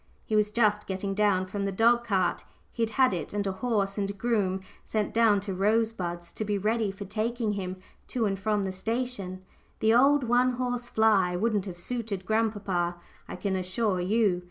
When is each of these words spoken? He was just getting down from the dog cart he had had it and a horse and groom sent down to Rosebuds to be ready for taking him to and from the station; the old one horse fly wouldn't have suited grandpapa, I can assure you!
He 0.25 0.35
was 0.35 0.49
just 0.49 0.87
getting 0.87 1.13
down 1.13 1.45
from 1.45 1.65
the 1.65 1.71
dog 1.71 2.03
cart 2.05 2.43
he 2.71 2.81
had 2.81 2.89
had 2.89 3.13
it 3.13 3.33
and 3.35 3.45
a 3.45 3.51
horse 3.51 3.99
and 3.99 4.17
groom 4.17 4.61
sent 4.83 5.13
down 5.13 5.39
to 5.41 5.53
Rosebuds 5.53 6.33
to 6.33 6.43
be 6.43 6.57
ready 6.57 6.89
for 6.89 7.05
taking 7.05 7.51
him 7.51 7.75
to 8.07 8.25
and 8.25 8.39
from 8.39 8.63
the 8.63 8.71
station; 8.71 9.43
the 9.79 9.93
old 9.93 10.23
one 10.23 10.53
horse 10.53 10.89
fly 10.89 11.35
wouldn't 11.35 11.67
have 11.67 11.77
suited 11.77 12.25
grandpapa, 12.25 12.95
I 13.27 13.35
can 13.35 13.55
assure 13.55 14.01
you! 14.01 14.39